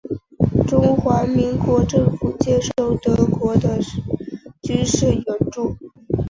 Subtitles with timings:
[0.67, 3.77] 中华民国政府接受德国的
[4.63, 5.77] 军事援助。